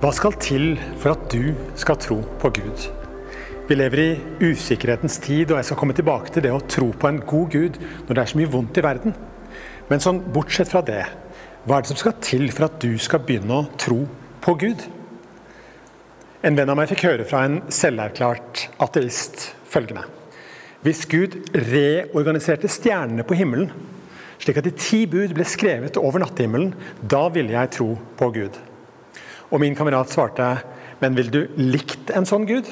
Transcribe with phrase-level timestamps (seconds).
[0.00, 2.84] Hva skal til for at du skal tro på Gud?
[3.68, 7.10] Vi lever i usikkerhetens tid, og jeg skal komme tilbake til det å tro på
[7.10, 9.12] en god Gud når det er så mye vondt i verden.
[9.90, 11.02] Men sånn, bortsett fra det,
[11.66, 13.98] hva er det som skal til for at du skal begynne å tro
[14.40, 14.86] på Gud?
[16.48, 20.06] En venn av meg fikk høre fra en selverklært ateist følgende.
[20.80, 21.36] Hvis Gud
[21.68, 23.68] reorganiserte stjernene på himmelen,
[24.40, 26.72] slik at de ti bud ble skrevet over nattehimmelen,
[27.04, 28.56] da ville jeg tro på Gud.
[29.50, 30.46] Og min kamerat svarte,
[31.00, 32.68] men vil du likt en sånn Gud?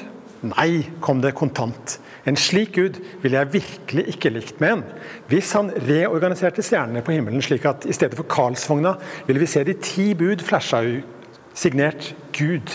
[0.47, 1.97] Nei, kom det kontant.
[2.27, 4.83] En slik Gud ville jeg virkelig ikke likt med en.
[5.31, 8.93] Hvis han reorganiserte stjernene på himmelen slik at i stedet for Karlsvogna
[9.27, 11.17] ville vi se de ti bud flasha ut,
[11.57, 12.71] signert Gud.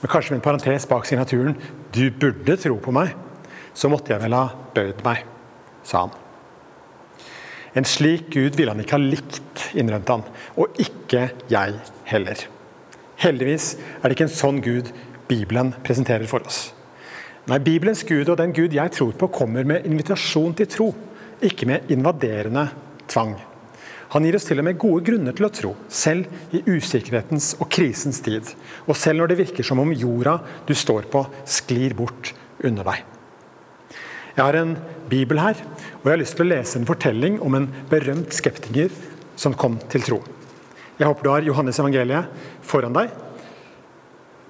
[0.00, 1.58] Men kanskje med en parentes bak signaturen
[1.92, 3.12] du burde tro på meg.
[3.76, 5.26] Så måtte jeg vel ha bøyd meg,
[5.84, 6.16] sa han.
[7.76, 10.24] En slik Gud ville han ikke ha likt, innrømte han.
[10.58, 11.76] Og ikke jeg
[12.08, 12.48] heller.
[13.20, 14.90] Heldigvis er det ikke en sånn Gud
[15.28, 16.70] Bibelen presenterer for oss.
[17.50, 20.88] Nei, Bibelens Gud og den Gud jeg tror på, kommer med invitasjon til tro,
[21.44, 22.66] ikke med invaderende
[23.10, 23.36] tvang.
[24.10, 27.68] Han gir oss til og med gode grunner til å tro, selv i usikkerhetens og
[27.70, 28.48] krisens tid.
[28.88, 32.32] Og selv når det virker som om jorda du står på, sklir bort
[32.64, 33.04] under deg.
[34.34, 34.76] Jeg har en
[35.10, 35.60] bibel her,
[36.00, 38.90] og jeg har lyst til å lese en fortelling om en berømt skeptiker
[39.38, 40.22] som kom til tro.
[41.00, 43.12] Jeg håper du har Johannes evangeliet foran deg.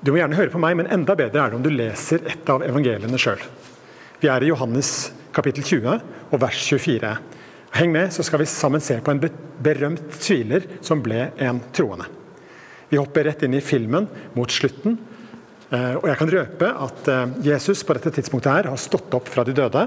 [0.02, 2.50] Du må gjerne høre på meg, men enda bedre er det om du leser et
[2.50, 3.38] av evangeliene sjøl.
[4.18, 6.00] Vi er i Johannes kapittel 20
[6.32, 7.12] og vers 24.
[7.78, 9.22] Heng med, så skal vi sammen se på en
[9.62, 12.10] berømt tviler som ble en troende.
[12.90, 14.98] Vi hopper rett inn i filmen mot slutten.
[15.70, 19.30] Eh, og jeg kan røpe at eh, Jesus på dette tidspunktet her har stått opp
[19.30, 19.86] fra de døde.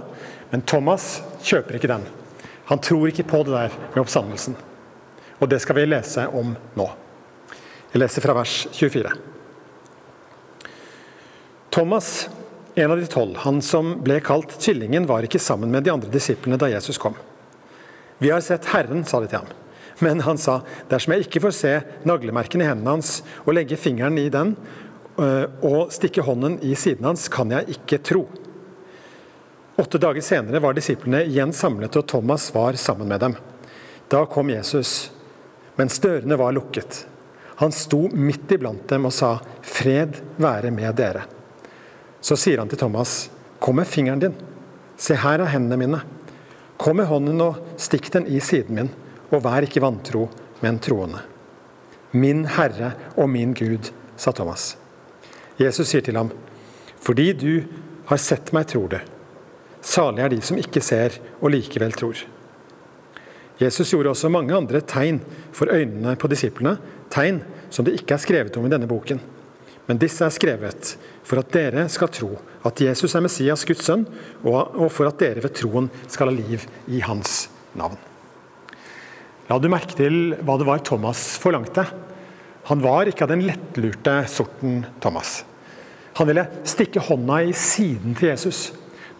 [0.53, 2.07] Men Thomas kjøper ikke den.
[2.71, 4.55] Han tror ikke på det der med oppstandelsen.
[5.43, 6.85] Og det skal vi lese om nå.
[7.91, 9.09] Jeg leser fra vers 24.
[11.73, 12.29] Thomas,
[12.79, 16.11] en av de tolv, han som ble kalt Tvillingen, var ikke sammen med de andre
[16.13, 17.17] disiplene da Jesus kom.
[18.23, 19.51] Vi har sett Herren, sa de til ham.
[19.99, 21.73] Men han sa, dersom jeg ikke får se
[22.07, 24.53] naglemerkene i hendene hans og legge fingeren i den
[25.19, 28.23] øh, og stikke hånden i siden hans, kan jeg ikke tro.
[29.75, 33.37] Åtte dager senere var disiplene igjen samlet, og Thomas var sammen med dem.
[34.07, 35.11] Da kom Jesus
[35.75, 37.05] mens dørene var lukket.
[37.61, 41.27] Han sto midt iblant dem og sa, 'Fred være med dere'.
[42.21, 43.29] Så sier han til Thomas,
[43.59, 44.35] 'Kom med fingeren din.
[44.97, 46.01] Se, her er hendene mine.
[46.77, 48.89] Kom med hånden og stikk den i siden min,
[49.31, 50.29] og vær ikke vantro,
[50.61, 51.21] men troende.'
[52.11, 54.77] Min Herre og min Gud, sa Thomas.
[55.59, 56.31] Jesus sier til ham,
[57.01, 57.63] 'Fordi du
[58.05, 59.01] har sett meg, tror du.'
[59.81, 62.15] Salig er de som ikke ser og likevel tror.
[63.61, 65.19] Jesus gjorde også mange andre tegn
[65.53, 66.77] for øynene på disiplene,
[67.13, 67.41] tegn
[67.73, 69.21] som det ikke er skrevet om i denne boken.
[69.87, 70.93] Men disse er skrevet
[71.27, 72.31] for at dere skal tro
[72.63, 74.05] at Jesus er Messias, Guds sønn,
[74.47, 77.47] og for at dere ved troen skal ha liv i hans
[77.77, 77.97] navn.
[79.49, 81.83] La du merke til hva det var Thomas forlangte?
[82.69, 85.41] Han var ikke av den lettlurte sorten Thomas.
[86.15, 88.69] Han ville stikke hånda i siden til Jesus.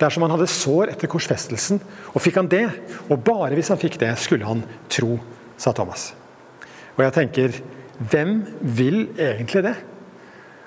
[0.01, 1.79] Dersom han hadde sår etter korsfestelsen,
[2.13, 2.65] og fikk han det,
[3.09, 5.19] og bare hvis han fikk det, skulle han tro,
[5.57, 6.11] sa Thomas.
[6.97, 7.57] Og jeg tenker,
[8.09, 9.75] hvem vil egentlig det?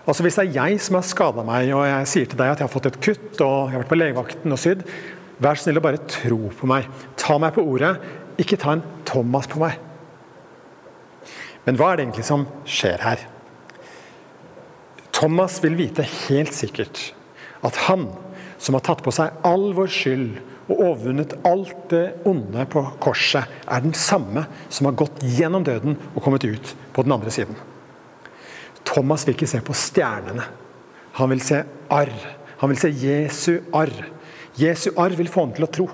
[0.07, 2.61] Altså Hvis det er jeg som har skada meg, og jeg sier til deg at
[2.63, 4.85] jeg har fått et kutt og jeg har vært på legevakten og sydd,
[5.43, 6.87] vær så snill å bare tro på meg.
[7.19, 7.97] Ta meg på ordet,
[8.39, 9.81] ikke ta en Thomas på meg.
[11.67, 13.25] Men hva er det egentlig som skjer her?
[15.17, 17.01] Thomas vil vite helt sikkert
[17.67, 18.07] at han
[18.67, 23.47] som har tatt på seg all vår skyld og overvunnet alt det onde på korset,
[23.47, 27.55] er den samme som har gått gjennom døden og kommet ut på den andre siden.
[28.87, 30.47] Thomas vil ikke se på stjernene.
[31.19, 31.63] Han vil se
[31.95, 32.13] arr.
[32.59, 33.95] Han vil se Jesu arr.
[34.59, 35.89] Jesu arr vil få ham til å tro.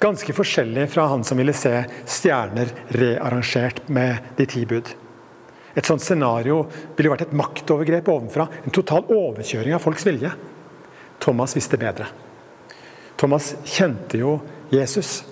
[0.00, 1.72] Ganske forskjellig fra han som ville se
[2.08, 4.88] stjerner rearrangert med de ti bud.
[5.76, 6.62] Et sånt scenario
[6.96, 8.48] ville vært et maktovergrep ovenfra.
[8.64, 10.32] En total overkjøring av folks vilje.
[11.22, 12.08] Thomas visste bedre.
[13.16, 14.36] Thomas kjente jo
[14.70, 15.22] Jesus.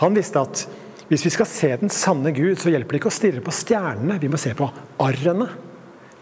[0.00, 0.64] Han visste at
[1.10, 4.20] hvis vi skal se den sanne Gud, så hjelper det ikke å stirre på stjernene.
[4.22, 4.68] Vi må se på
[5.02, 5.48] arrene.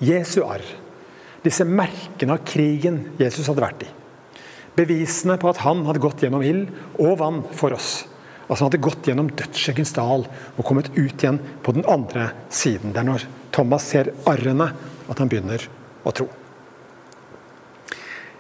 [0.00, 0.64] Jesu arr.
[1.44, 3.90] Disse merkene av krigen Jesus hadde vært i.
[4.79, 8.06] Bevisene på at han hadde gått gjennom ild og vann for oss.
[8.49, 12.94] Altså Han hadde gått gjennom dødsskyggens dal og kommet ut igjen på den andre siden.
[12.94, 14.70] Det er når Thomas ser arrene
[15.05, 15.69] at han begynner
[16.08, 16.31] å tro.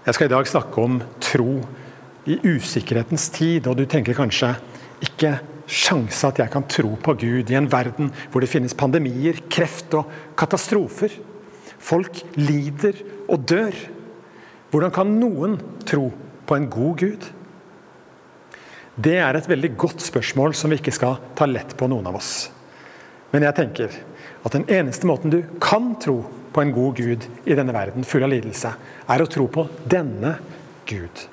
[0.08, 1.58] Jeg skal i dag snakke om tro
[2.24, 4.54] i usikkerhetens tid, og du tenker kanskje
[5.04, 5.34] ikke
[5.68, 9.92] sjanse at jeg kan tro på Gud i en verden hvor det finnes pandemier, kreft
[9.98, 10.08] og
[10.40, 11.12] katastrofer.
[11.76, 13.76] Folk lider og dør.
[14.72, 16.08] Hvordan kan noen tro
[16.48, 17.28] på en god Gud?
[18.96, 22.16] Det er et veldig godt spørsmål som vi ikke skal ta lett på, noen av
[22.16, 22.48] oss.
[23.36, 24.00] Men jeg tenker
[24.40, 26.22] at den eneste måten du kan tro
[26.52, 28.72] på en god Gud i denne verden full av lidelse,
[29.08, 30.36] er å tro på denne
[30.88, 31.26] Gud.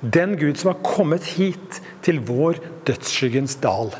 [0.00, 3.94] Den Gud som har kommet hit til vår dødsskyggens dal.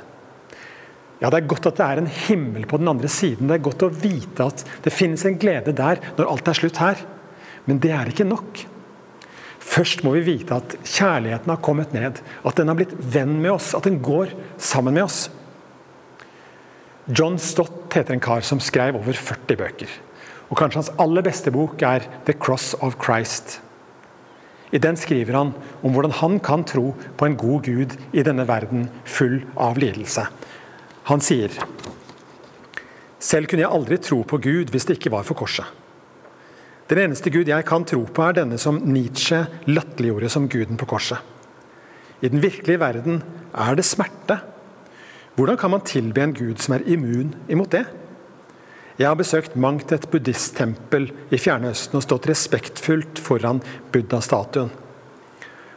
[1.22, 3.46] Ja, Det er godt at det er en himmel på den andre siden.
[3.46, 6.80] Det er godt å vite at det finnes en glede der når alt er slutt
[6.82, 7.04] her.
[7.64, 8.64] Men det er ikke nok.
[9.62, 12.18] Først må vi vite at kjærligheten har kommet ned.
[12.42, 13.70] At den har blitt venn med oss.
[13.78, 15.28] At den går sammen med oss.
[17.06, 19.94] John Stott heter en kar som skrev over 40 bøker.
[20.52, 23.60] Og Kanskje hans aller beste bok er 'The Cross of Christ'.
[24.72, 25.52] I den skriver han
[25.82, 30.26] om hvordan han kan tro på en god Gud i denne verden full av lidelse.
[31.04, 31.48] Han sier
[33.22, 35.64] selv kunne jeg aldri tro på Gud hvis det ikke var for korset.
[36.90, 40.88] Den eneste Gud jeg kan tro på, er denne som Nietzsche latterliggjorde som guden på
[40.90, 41.18] korset.
[42.20, 43.22] I den virkelige verden
[43.54, 44.40] er det smerte.
[45.36, 47.86] Hvordan kan man tilbe en gud som er immun imot det?
[48.98, 53.62] Jeg har besøkt mangt et buddhisttempel i Fjernøsten og stått respektfullt foran
[53.92, 54.72] buddha-statuen.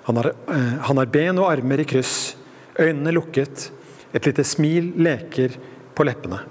[0.06, 2.36] Han, eh, han har ben og armer i kryss,
[2.78, 3.70] øynene lukket,
[4.14, 5.56] et lite smil leker
[5.96, 6.42] på leppene.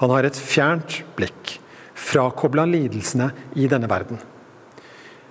[0.00, 1.58] Han har et fjernt blikk,
[1.94, 4.20] frakobla lidelsene i denne verden.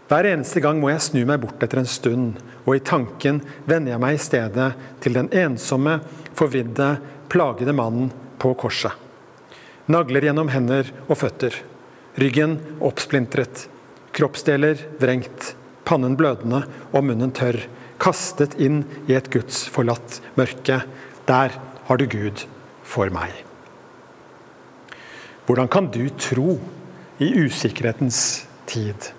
[0.10, 3.94] Hver eneste gang må jeg snu meg bort etter en stund, og i tanken vender
[3.94, 4.72] jeg meg i stedet
[5.02, 6.00] til den ensomme,
[6.34, 6.96] forvidde,
[7.30, 8.10] plagede mannen
[8.42, 9.09] på korset.
[9.90, 11.56] Nagler gjennom hender og føtter.
[12.22, 13.64] Ryggen oppsplintret.
[14.14, 15.56] Kroppsdeler vrengt.
[15.88, 16.62] Pannen blødende
[16.94, 17.58] og munnen tørr.
[18.00, 20.84] Kastet inn i et gudsforlatt mørke.
[21.26, 21.56] Der
[21.88, 22.46] har du Gud
[22.86, 23.34] for meg.
[25.50, 26.60] Hvordan kan du tro
[27.18, 29.10] i usikkerhetens tid?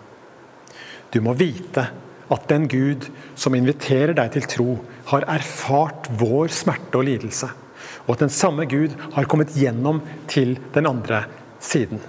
[1.10, 1.88] Du må vite
[2.30, 4.68] at den Gud som inviterer deg til tro,
[5.10, 7.50] har erfart vår smerte og lidelse
[8.06, 10.00] og at den samme Gud har kommet gjennom
[10.30, 11.24] til den andre
[11.62, 12.00] siden.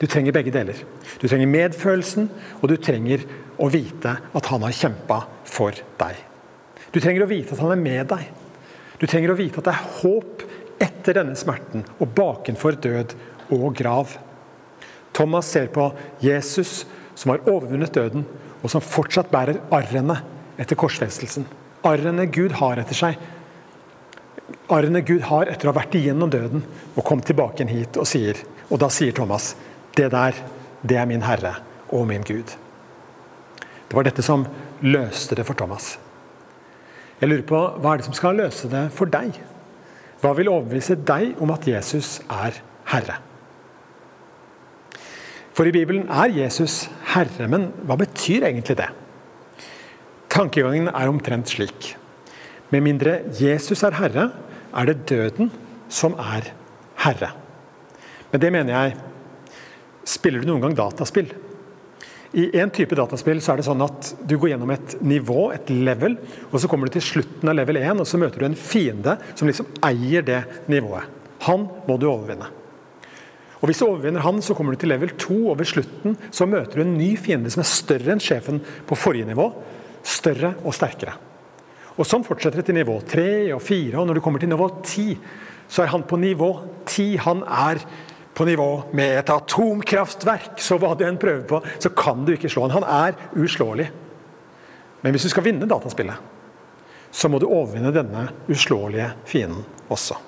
[0.00, 0.78] Du trenger begge deler.
[1.20, 2.28] Du trenger medfølelsen,
[2.60, 3.22] og du trenger
[3.62, 6.18] å vite at han har kjempa for deg.
[6.92, 8.26] Du trenger å vite at han er med deg.
[9.00, 10.44] Du trenger å vite at det er håp
[10.82, 13.14] etter denne smerten og bakenfor død
[13.54, 14.16] og grav.
[15.14, 15.88] Thomas ser på
[16.22, 16.82] Jesus
[17.14, 18.24] som har overvunnet døden,
[18.64, 20.16] og som fortsatt bærer arrene
[20.58, 21.44] etter korsfestelsen.
[21.84, 23.18] Arrene Gud har etter seg,
[24.68, 26.64] arrene Gud har etter å ha vært igjennom døden
[26.94, 29.52] og kom tilbake igjen hit og sier Og da sier Thomas
[29.94, 30.34] det der,
[30.82, 31.52] det er min Herre
[31.92, 32.48] og min Gud.
[33.88, 34.46] Det var dette som
[34.82, 35.98] løste det for Thomas.
[37.20, 39.36] Jeg lurer på, Hva er det som skal løse det for deg?
[40.24, 42.58] Hva vil overbevise deg om at Jesus er
[42.90, 43.20] Herre?
[45.54, 48.88] For i Bibelen er Jesus Herre, men hva betyr egentlig det?
[50.32, 51.92] Tankegangen er omtrent slik.
[52.72, 54.28] Med mindre Jesus er Herre,
[54.74, 55.50] er det døden
[55.92, 56.52] som er
[57.04, 57.32] herre.
[58.32, 59.02] Men det mener jeg
[60.04, 61.30] Spiller du noen gang dataspill?
[62.36, 65.70] I en type dataspill så er det sånn at du går gjennom et nivå, et
[65.70, 66.16] level,
[66.50, 69.14] og så kommer du til slutten av level 1, og så møter du en fiende
[69.32, 71.06] som liksom eier det nivået.
[71.46, 72.50] Han må du overvinne.
[73.62, 76.44] Og Hvis du overvinner han, så kommer du til level 2, og ved slutten så
[76.44, 79.46] møter du en ny fiende som er større enn sjefen på forrige nivå.
[80.04, 81.14] Større og sterkere.
[81.94, 84.66] Og Sånn fortsetter det til nivå 3 og 4, og når du kommer til nivå
[84.82, 85.14] 10,
[85.70, 86.50] så er han på nivå
[86.90, 87.06] 10.
[87.22, 87.82] Han er
[88.34, 92.50] på nivå med et atomkraftverk, så hva du enn prøver på, så kan du ikke
[92.50, 92.74] slå han.
[92.80, 93.86] Han er uslåelig.
[95.04, 96.32] Men hvis du skal vinne dataspillet,
[97.14, 100.18] så må du overvinne denne uslåelige fienden også.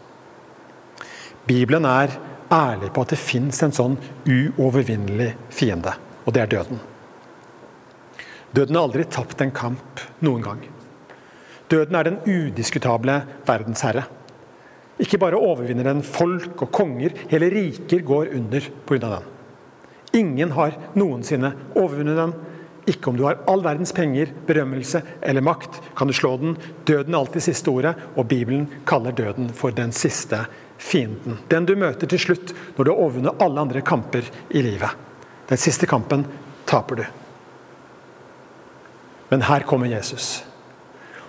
[1.47, 2.15] Bibelen er
[2.53, 6.81] ærlig på at det fins en sånn uovervinnelig fiende, og det er døden.
[8.55, 10.63] Døden har aldri tapt en kamp noen gang.
[11.71, 14.05] Døden er den udiskutable verdensherre.
[15.03, 18.99] Ikke bare overvinner den folk og konger, hele riker går under pga.
[18.99, 19.33] den.
[20.17, 22.33] Ingen har noensinne overvunnet den.
[22.87, 26.57] Ikke om du har all verdens penger, berømmelse eller makt, kan du slå den.
[26.87, 30.45] Døden er alltid siste ordet, og Bibelen kaller døden for den siste
[30.79, 31.41] fienden.
[31.51, 34.91] Den du møter til slutt når du har overvunnet alle andre kamper i livet.
[35.51, 36.25] Den siste kampen
[36.67, 37.05] taper du.
[39.31, 40.45] Men her kommer Jesus.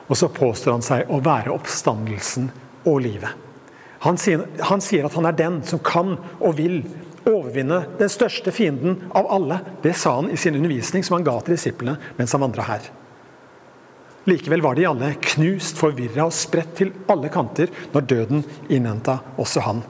[0.08, 2.50] Og så påstår han seg å være oppstandelsen
[2.88, 3.44] og livet.
[4.06, 6.84] Han sier, han sier, at han er den som kan og vil
[7.28, 9.60] overvinne den største fienden av alle.
[9.84, 12.88] Det sa han i sin undervisning som han ga til disiplene mens han vandra her.
[14.28, 19.64] Likevel var de alle knust, forvirra og spredt til alle kanter når døden innhenta også
[19.64, 19.82] han.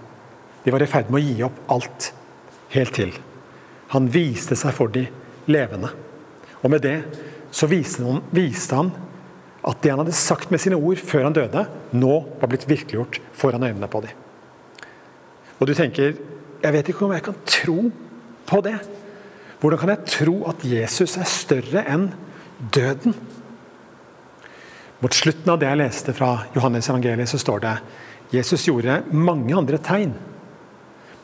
[0.64, 2.12] De var i ferd med å gi opp alt.
[2.74, 3.14] Helt til
[3.96, 5.06] Han viste seg for de
[5.48, 5.88] levende.
[6.60, 6.98] Og med det
[7.56, 8.92] så viste han, viste han
[9.68, 13.20] at det han hadde sagt med sine ord før han døde, nå var blitt virkeliggjort
[13.36, 14.24] foran øynene på dem.
[15.58, 16.16] Og du tenker
[16.58, 17.80] jeg vet ikke om jeg kan tro
[18.50, 18.78] på det.
[19.62, 22.08] Hvordan kan jeg tro at Jesus er større enn
[22.74, 23.14] døden?
[25.04, 27.76] Mot slutten av det jeg leste fra Johannes evangeliet, så står det
[28.34, 30.16] Jesus gjorde mange andre tegn.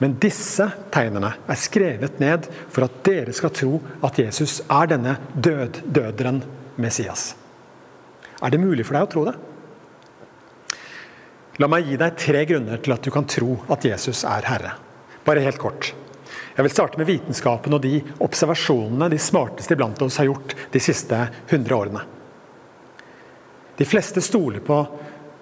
[0.02, 5.18] Men disse tegnene er skrevet ned for at dere skal tro at Jesus er denne
[5.34, 6.44] død, døderen
[6.78, 7.32] Messias.
[8.44, 9.36] Er det mulig for deg å tro det?
[11.62, 14.74] La meg gi deg tre grunner til at du kan tro at Jesus er Herre.
[15.24, 15.94] Bare helt kort.
[16.54, 20.82] Jeg vil starte med vitenskapen og de observasjonene de smarteste blant oss har gjort de
[20.82, 22.04] siste 100 årene.
[23.78, 24.82] De fleste stoler på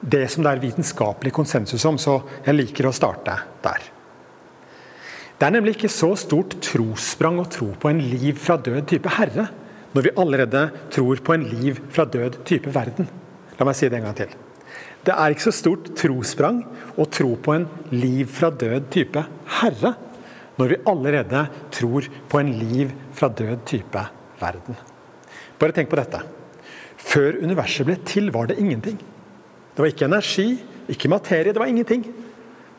[0.02, 3.90] det som det er vitenskapelig konsensus om, så jeg liker å starte der.
[5.38, 9.16] Det er nemlig ikke så stort trossprang å tro på en liv fra død type
[9.18, 9.48] herre,
[9.92, 13.10] når vi allerede tror på en liv fra død type verden.
[13.60, 14.32] La meg si det en gang til.
[15.02, 16.62] Det er ikke så stort trossprang
[17.00, 19.24] å tro på en liv fra død type
[19.60, 19.96] herre,
[20.60, 24.04] når vi allerede tror på en liv fra død type
[24.42, 24.78] verden.
[25.62, 26.22] Bare tenk på dette.
[27.02, 29.00] Før universet ble til, var det ingenting.
[29.74, 30.48] Det var ikke energi,
[30.92, 32.06] ikke materie, det var ingenting.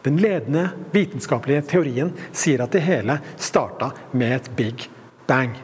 [0.03, 4.89] Den ledende vitenskapelige teorien sier at det hele starta med et big
[5.27, 5.55] bang.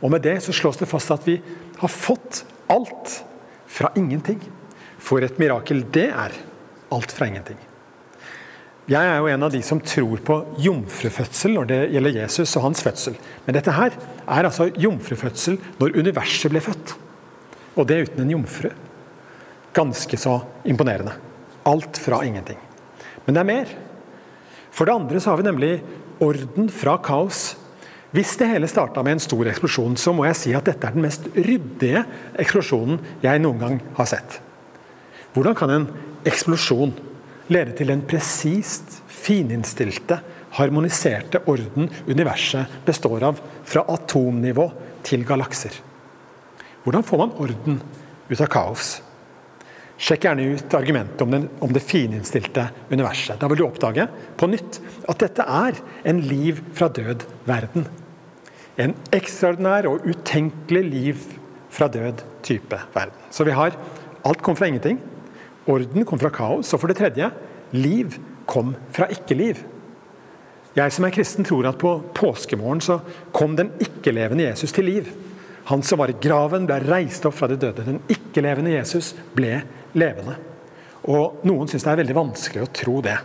[0.00, 1.40] Og Med det så slås det fast at vi
[1.78, 3.24] har fått alt
[3.66, 4.40] fra ingenting.
[4.98, 6.34] For et mirakel det er.
[6.92, 7.58] Alt fra ingenting.
[8.86, 12.68] Jeg er jo en av de som tror på jomfrufødsel når det gjelder Jesus og
[12.68, 13.16] hans fødsel.
[13.42, 16.94] Men dette her er altså jomfrufødsel når universet ble født.
[17.74, 18.70] Og det uten en jomfru.
[19.74, 21.16] Ganske så imponerende.
[21.66, 22.60] Alt fra ingenting.
[23.26, 23.74] Men det er mer.
[24.70, 25.72] For det andre så har vi nemlig
[26.22, 27.56] orden fra kaos.
[28.16, 30.94] Hvis det hele starta med en stor eksplosjon, så må jeg si at dette er
[30.96, 32.06] den mest ryddige
[32.40, 34.38] eksplosjonen jeg noen gang har sett.
[35.34, 35.84] Hvordan kan en
[36.24, 36.94] eksplosjon
[37.52, 40.18] lede til den presist, fininnstilte,
[40.56, 44.70] harmoniserte orden universet består av, fra atomnivå
[45.06, 45.74] til galakser.
[46.84, 47.80] Hvordan får man orden
[48.30, 48.94] ut av kaos?
[49.96, 53.38] Sjekk gjerne ut argumentet om, den, om det fininnstilte universet.
[53.40, 57.86] Da vil du oppdage på nytt at dette er en liv fra død verden.
[58.76, 61.20] En ekstraordinær og utenkelig liv
[61.72, 63.20] fra død type verden.
[63.30, 63.76] Så vi har
[64.26, 64.98] alt kom fra ingenting.
[65.66, 66.72] Orden kom fra kaos.
[66.74, 67.30] Og for det tredje
[67.72, 69.62] liv kom fra ikke-liv.
[70.76, 72.98] Jeg som er kristen tror at på påskemorgen så
[73.32, 75.08] kom den ikke-levende Jesus til liv.
[75.70, 77.86] Han som var i graven, ble reist opp fra de døde.
[77.86, 79.62] Den ikke-levende Jesus ble
[79.96, 80.36] levende.
[81.08, 83.16] Og Noen syns det er veldig vanskelig å tro det.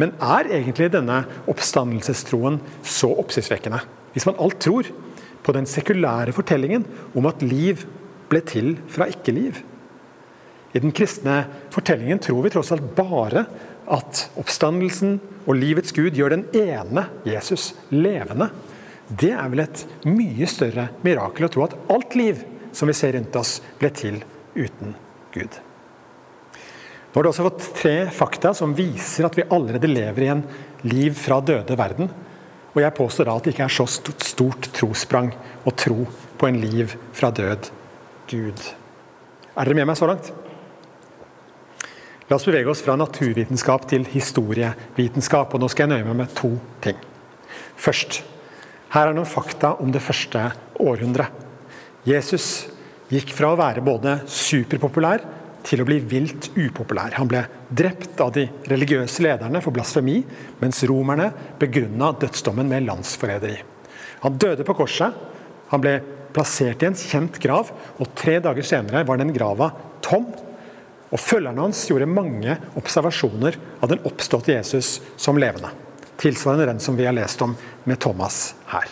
[0.00, 1.20] Men er egentlig denne
[1.52, 3.82] oppstandelsestroen så oppsiktsvekkende?
[4.12, 4.88] Hvis man alt tror
[5.42, 6.84] på den sekulære fortellingen
[7.18, 7.84] om at liv
[8.30, 9.58] ble til fra ikke-liv?
[10.72, 11.42] I den kristne
[11.72, 13.44] fortellingen tror vi tross alt bare
[13.92, 18.48] at oppstandelsen og livets Gud gjør den ene Jesus levende.
[19.08, 22.40] Det er vel et mye større mirakel å tro at alt liv
[22.72, 24.22] som vi ser rundt oss, ble til
[24.56, 24.94] uten
[25.34, 25.58] Gud.
[27.12, 30.46] Nå har du også fått tre fakta som viser at vi allerede lever i en
[30.88, 32.08] liv fra døde verden.
[32.72, 35.32] Og jeg påstår da at det ikke er så stort, trossprang
[35.68, 36.06] å tro
[36.40, 37.68] på en liv fra død
[38.30, 38.62] Gud.
[39.52, 40.30] Er dere med meg så langt?
[42.30, 45.52] La oss bevege oss fra naturvitenskap til historievitenskap.
[45.52, 46.96] og Nå skal jeg nøye meg med to ting.
[47.76, 48.22] Først,
[48.94, 50.46] her er noen fakta om det første
[50.80, 51.28] århundret.
[52.08, 52.70] Jesus
[53.12, 55.26] gikk fra å være både superpopulær
[55.66, 57.16] til å bli vilt upopulær.
[57.18, 60.20] Han ble drept av de religiøse lederne for blasfemi,
[60.62, 63.58] mens romerne begrunna dødsdommen med landsforræderi.
[64.22, 65.14] Han døde på korset.
[65.72, 65.98] Han ble
[66.32, 69.72] plassert i en kjent grav, og tre dager senere var den grava
[70.04, 70.30] tom
[71.12, 75.68] og Følgerne hans gjorde mange observasjoner av den oppståtte Jesus som levende.
[76.20, 77.52] Tilsvarende den som vi har lest om
[77.84, 78.88] med Thomas her.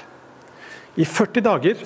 [1.01, 1.85] I 40 dager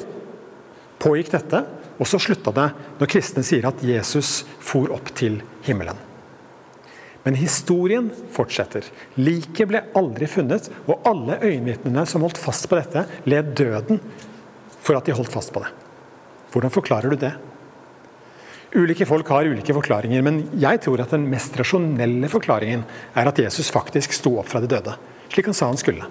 [0.98, 1.60] pågikk dette,
[1.98, 2.66] og så slutta det
[2.98, 5.98] når kristne sier at Jesus for opp til himmelen.
[7.24, 8.84] Men historien fortsetter.
[9.16, 14.02] Liket ble aldri funnet, og alle øyenvitnene som holdt fast på dette, led døden
[14.84, 15.70] for at de holdt fast på det.
[16.52, 17.32] Hvordan forklarer du det?
[18.74, 22.82] Ulike folk har ulike forklaringer, men jeg tror at den mest rasjonelle forklaringen
[23.14, 24.96] er at Jesus faktisk sto opp fra de døde,
[25.30, 26.08] slik han sa han skulle.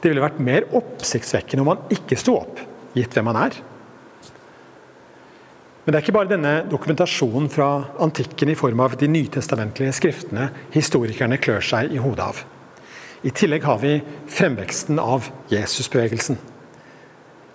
[0.00, 2.62] Det ville vært mer oppsiktsvekkende om han ikke sto opp,
[2.96, 3.58] gitt hvem han er.
[5.84, 7.68] Men det er ikke bare denne dokumentasjonen fra
[8.04, 12.42] antikken i form av de nytestamentlige skriftene historikerne klør seg i hodet av.
[13.24, 13.94] I tillegg har vi
[14.32, 16.38] fremveksten av Jesusbevegelsen,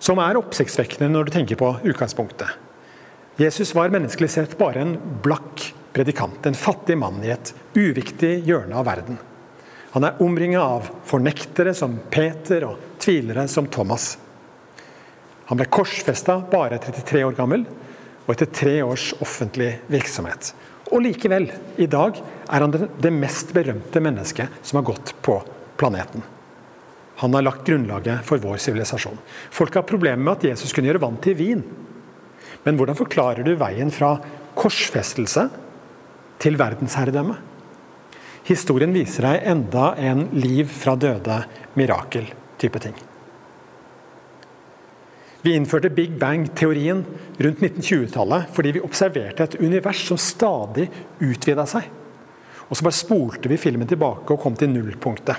[0.02, 2.50] som er oppsiktsvekkende når du tenker på utgangspunktet.
[3.38, 8.76] Jesus var menneskelig sett bare en blakk predikant, en fattig mann i et uviktig hjørne
[8.76, 9.18] av verden.
[9.94, 14.16] Han er omringa av fornektere som Peter og tvilere som Thomas.
[15.48, 17.64] Han ble korsfesta bare 33 år gammel,
[18.26, 20.52] og etter tre års offentlig virksomhet.
[20.92, 21.48] Og likevel,
[21.82, 25.40] i dag er han det mest berømte mennesket som har gått på
[25.78, 26.22] planeten.
[27.22, 29.18] Han har lagt grunnlaget for vår sivilisasjon.
[29.50, 31.62] Folk har problemer med at Jesus kunne gjøre vann til vin.
[32.66, 34.16] Men hvordan forklarer du veien fra
[34.58, 35.46] korsfestelse
[36.42, 37.38] til verdensherredømme?
[38.46, 41.40] Historien viser deg enda en liv fra døde
[41.78, 42.94] mirakel-type ting.
[45.46, 47.04] Vi innførte Big Bang-teorien
[47.38, 50.88] rundt 1920-tallet fordi vi observerte et univers som stadig
[51.22, 51.86] utvida seg.
[52.66, 55.38] Og så bare spolte vi filmen tilbake og kom til nullpunktet.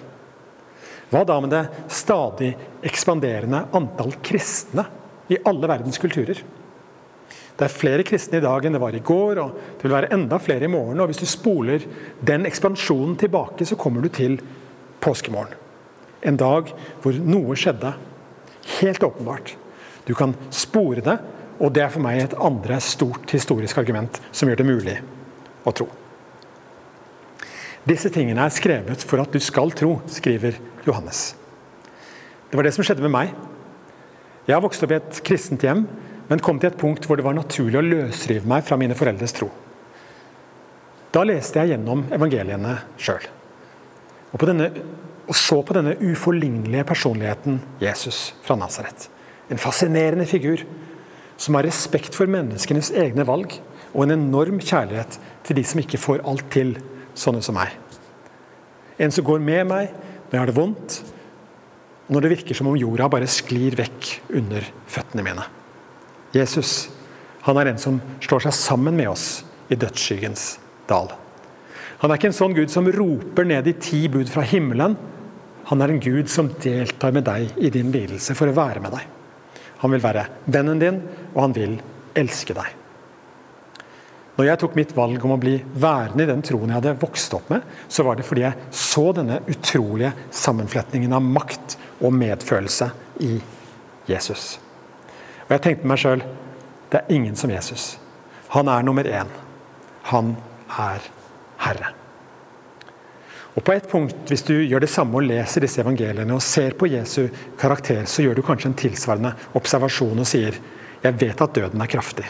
[1.11, 2.53] Hva da med det stadig
[2.87, 4.87] ekspanderende antall kristne
[5.27, 6.39] i alle verdens kulturer?
[7.59, 10.13] Det er flere kristne i dag enn det var i går, og det vil være
[10.15, 11.03] enda flere i morgen.
[11.03, 11.83] og Hvis du spoler
[12.23, 14.39] den ekspansjonen tilbake, så kommer du til
[15.03, 15.59] påskemorgen.
[16.23, 16.71] En dag
[17.03, 17.97] hvor noe skjedde.
[18.79, 19.57] Helt åpenbart.
[20.07, 21.17] Du kan spore det,
[21.59, 24.97] og det er for meg et andre stort historisk argument som gjør det mulig
[25.67, 25.87] å tro.
[27.87, 31.31] Disse tingene er skrevet for at du skal tro, skriver Johannes.
[32.47, 33.31] Det var det som skjedde med meg.
[34.47, 35.85] Jeg har vokst opp i et kristent hjem,
[36.27, 39.35] men kom til et punkt hvor det var naturlig å løsrive meg fra mine foreldres
[39.35, 39.49] tro.
[41.15, 43.23] Da leste jeg gjennom evangeliene sjøl.
[44.35, 49.07] Og, og så på denne uforlignelige personligheten Jesus fra Nasaret.
[49.51, 50.63] En fascinerende figur
[51.37, 53.59] som har respekt for menneskenes egne valg
[53.93, 56.75] og en enorm kjærlighet til de som ikke får alt til,
[57.17, 57.71] sånne som meg.
[58.99, 59.93] En som går med meg
[60.27, 60.97] når jeg har det vondt,
[62.07, 65.47] og når det virker som om jorda bare sklir vekk under føttene mine.
[66.35, 66.87] Jesus
[67.47, 69.27] han er en som slår seg sammen med oss
[69.71, 70.57] i dødsskyggens
[70.89, 71.13] dal.
[72.01, 74.97] Han er ikke en sånn Gud som roper ned de ti bud fra himmelen.
[75.69, 78.93] Han er en Gud som deltar med deg i din lidelse for å være med
[78.97, 79.16] deg.
[79.81, 80.99] Han vil være vennen din,
[81.35, 81.77] og han vil
[82.17, 82.73] elske deg.
[84.37, 87.33] Når jeg tok mitt valg om å bli værende i den troen jeg hadde vokst
[87.33, 92.91] opp med, så var det fordi jeg så denne utrolige sammenfletningen av makt og medfølelse
[93.25, 93.39] i
[94.09, 94.59] Jesus.
[95.47, 96.25] Og jeg tenkte meg sjøl
[96.91, 97.95] det er ingen som Jesus.
[98.53, 99.31] Han er nummer én.
[100.13, 100.35] Han
[100.77, 101.01] er
[101.59, 101.91] Herre.
[103.57, 106.75] Og på et punkt, Hvis du gjør det samme og leser disse evangeliene og ser
[106.77, 110.59] på Jesu karakter, så gjør du kanskje en tilsvarende observasjon og sier
[111.03, 112.25] jeg vet at døden er kraftig.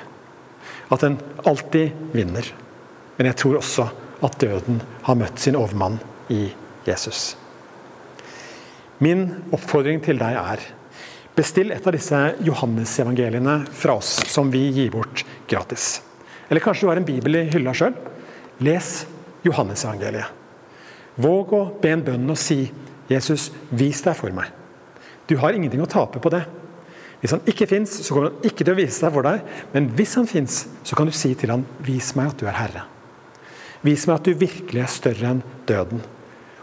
[0.92, 2.48] At den alltid vinner.
[3.18, 3.90] Men jeg tror også
[4.24, 6.50] at døden har møtt sin overmann i
[6.88, 7.36] Jesus.
[9.00, 10.64] Min oppfordring til deg er
[11.38, 16.02] bestill et av disse Johannes-evangeliene fra oss som vi gir bort gratis.
[16.50, 17.94] Eller kanskje du har en bibel i hylla sjøl.
[18.64, 18.92] Les
[19.46, 20.47] Johannes-evangeliet.
[21.18, 22.72] Våg å be en bønn og si
[23.10, 24.52] 'Jesus, vis deg for meg'.
[25.28, 26.46] Du har ingenting å tape på det.
[27.20, 29.42] Hvis han ikke fins, så kommer han ikke til å vise seg for deg.
[29.74, 32.54] Men hvis han fins, så kan du si til han 'Vis meg at du er
[32.54, 32.86] Herre'.
[33.82, 36.02] Vis meg at du virkelig er større enn døden.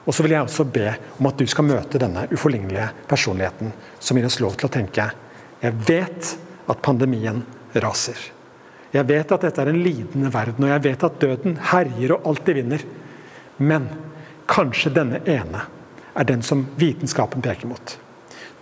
[0.07, 4.17] Og så vil jeg også be om at du skal møte denne uforlignelige personligheten som
[4.17, 5.11] gir oss lov til å tenke
[5.63, 6.37] Jeg vet
[6.69, 7.43] at pandemien
[7.75, 8.19] raser.
[8.93, 12.27] Jeg vet at dette er en lidende verden, og jeg vet at døden herjer og
[12.31, 12.85] alltid vinner.
[13.59, 13.89] Men
[14.51, 15.65] Kanskje denne ene
[16.15, 17.97] er den som vitenskapen peker mot.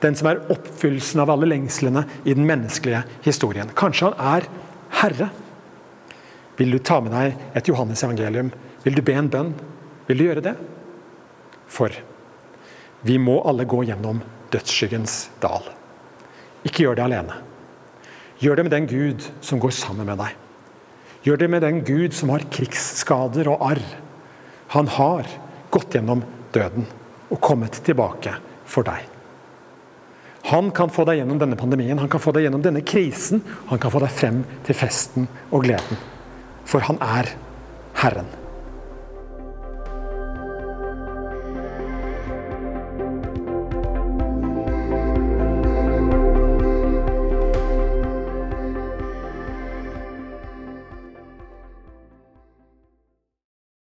[0.02, 3.70] Den som er oppfyllelsen av alle lengslene i den menneskelige historien.
[3.78, 4.48] Kanskje han er
[5.02, 5.28] herre.
[6.58, 8.50] Vil du ta med deg et Johannes-evangelium?
[8.82, 9.52] Vil du be en bønn?
[10.08, 10.56] Vil du gjøre det?
[11.70, 11.94] For
[13.06, 14.20] vi må alle gå gjennom
[14.52, 15.64] dødsskyggens dal.
[16.66, 17.38] Ikke gjør det alene.
[18.42, 20.34] Gjør det med den Gud som går sammen med deg.
[21.22, 23.82] Gjør det med den Gud som har krigsskader og arr.
[24.74, 25.28] Han har
[25.72, 26.86] gått gjennom døden
[27.32, 28.36] og kommet tilbake
[28.68, 29.08] for deg.
[30.50, 33.44] Han kan få deg gjennom denne pandemien, han kan få deg gjennom denne krisen.
[33.70, 36.00] Han kan få deg frem til festen og gleden.
[36.66, 37.30] For han er
[38.02, 38.41] Herren.